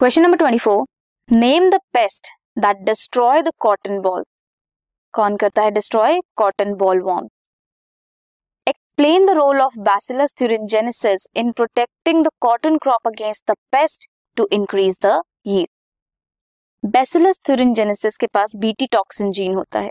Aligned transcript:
Question 0.00 0.22
number 0.22 0.36
twenty 0.36 0.58
four 0.58 0.84
name 1.28 1.68
the 1.70 1.78
pest 1.92 2.28
that 2.58 2.76
destroy 2.76 3.42
the 3.42 3.50
cotton 3.58 3.98
boll 4.00 4.22
कौन 5.14 5.36
करता 5.36 5.62
है 5.62 5.70
destroy 5.70 6.20
cotton 6.36 6.72
boll 6.74 7.00
worm 7.00 7.26
explain 8.66 9.26
the 9.26 9.30
role 9.30 9.60
of 9.60 9.78
bacillus 9.78 10.32
thuringiensis 10.38 11.26
in 11.34 11.50
protecting 11.52 12.24
the 12.24 12.30
cotton 12.40 12.78
crop 12.78 13.08
against 13.08 13.50
the 13.50 13.54
pest 13.72 14.08
to 14.36 14.48
increase 14.52 14.98
the 15.04 15.20
yield 15.46 16.90
bacillus 16.90 17.40
thuringiensis 17.48 18.16
के 18.16 18.26
पास 18.26 18.56
BT 18.56 18.86
toxin 18.86 19.30
gene 19.30 19.54
होता 19.54 19.80
है, 19.80 19.90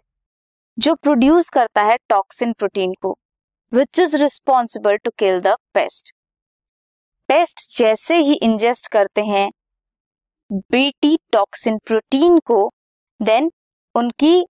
जो 0.77 0.95
produce 0.95 1.49
करता 1.49 1.83
है 1.83 1.97
टॉक्सिन 2.09 2.53
प्रोटीन 2.53 2.93
को 3.01 3.17
which 3.73 3.99
is 3.99 4.17
responsible 4.17 4.97
to 4.97 5.11
kill 5.17 5.39
the 5.41 5.55
pest 5.73 6.13
pest 7.27 7.77
जैसे 7.77 8.17
ही 8.17 8.33
इंजेस्ट 8.33 8.87
करते 8.87 9.21
हैं 9.21 9.49
बीटी 10.51 11.17
टॉक्सिन 11.31 11.77
प्रोटीन 11.85 12.37
को 12.45 12.69
देन 13.19 13.49
उनकी 13.95 14.45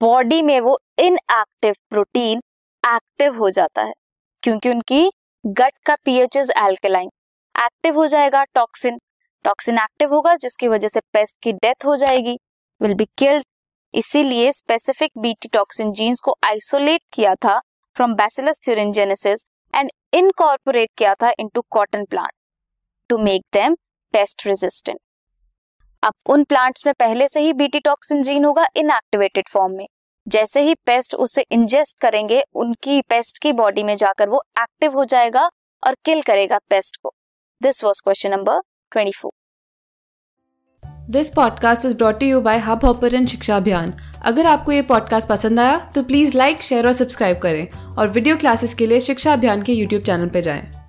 बॉडी 0.00 0.40
में 0.42 0.58
वो 0.60 0.76
इनएक्टिव 0.98 1.74
प्रोटीन 1.90 2.38
एक्टिव 2.84 3.36
हो 3.38 3.50
जाता 3.50 3.82
है, 3.82 3.92
क्योंकि 4.42 4.70
उनकी 4.70 5.10
गट 5.44 5.72
का 5.86 5.94
पीएच 6.04 6.36
इज़ 6.36 6.50
एल्केलाइन 6.58 7.10
एक्टिव 7.54 7.96
हो 7.96 8.06
जाएगा 8.06 8.42
टॉक्सिन। 8.44 8.98
टॉक्सिन 9.44 9.78
एक्टिव 9.78 10.14
होगा, 10.14 10.34
जिसकी 10.36 10.68
वजह 10.68 10.88
से 10.88 11.00
पेस्ट 11.12 11.36
की 11.42 11.52
डेथ 11.54 11.84
हो 11.86 11.94
जाएगी 11.96 12.36
विल 12.80 12.94
बी 12.94 13.04
किल्ड 13.18 13.44
इसीलिए 13.94 14.50
स्पेसिफिक 14.52 15.10
बीटी 15.18 15.48
टॉक्सिन 15.48 15.92
जीन्स 15.92 16.20
को 16.20 16.34
आइसोलेट 16.44 17.02
किया 17.12 17.34
था 17.44 17.58
from 17.96 18.14
bacillus 18.14 18.58
thuringiensis 18.64 19.44
and 19.74 19.90
incorporate 20.14 20.90
किया 20.98 21.14
था 21.14 21.30
into 21.38 21.64
cotton 21.70 22.04
plant 22.04 22.32
to 23.10 23.18
make 23.20 23.42
them 23.52 23.76
pest 24.14 24.46
resistant 24.46 24.98
अब 26.02 26.12
उन 26.26 26.44
प्लांट्स 26.44 26.86
में 26.86 26.94
पहले 26.98 27.28
से 27.28 27.40
ही 27.40 27.52
बीटी 27.52 27.80
टॉक्सिन 27.80 28.22
जीन 28.22 28.44
होगा 28.44 28.66
इनएक्टिवेटेड 28.76 29.48
फॉर्म 29.48 29.72
में। 29.72 29.86
जैसे 30.28 30.60
ही 30.60 30.74
पेस्ट 30.74 31.14
उसे 31.14 31.44
इंजेस्ट 31.50 32.00
करेंगे, 32.00 32.42
उनकी 32.54 33.00
पेस्ट 33.00 33.38
की 33.38 33.52
बॉडी 33.52 33.82
में 33.82 33.94
जाकर 33.94 34.28
वो 34.28 34.42
एक्टिव 34.58 34.92
हो 34.92 35.04
जाएगा 35.04 35.50
और 35.86 35.96
किल 36.04 36.22
करेगा 36.22 36.58
पेस्ट 36.70 36.96
को। 36.96 37.12
This 37.62 37.84
was 37.84 38.02
question 38.04 38.30
number 38.30 38.60
twenty 38.92 39.12
four 39.12 39.30
this 41.10 41.30
podcast 41.30 41.84
is 41.84 41.96
brought 41.96 42.22
you 42.22 42.40
by 42.40 42.58
Hub 42.58 42.84
Hopper 42.84 43.26
Shiksha 43.26 43.56
Abhiyan 43.56 43.94
अगर 44.22 44.46
आपको 44.46 44.72
ये 44.72 44.82
पॉडकास्ट 44.82 45.28
पसंद 45.28 45.60
आया 45.60 45.78
तो 45.94 46.02
प्लीज़ 46.02 46.36
लाइक 46.36 46.62
शेयर 46.62 46.86
और 46.86 46.92
सब्सक्राइब 46.92 47.38
करें। 47.38 47.96
और 47.96 48.08
वीडियो 48.08 48.36
क्लासेस 48.36 48.74
के 48.74 48.86
लिए 48.86 49.00
शिक्षा 49.00 49.32
अभियान 49.32 49.62
के 49.62 49.72
यूट्यूब 49.72 50.02
चैनल 50.02 50.28
पर 50.28 50.40
जाएँ। 50.40 50.79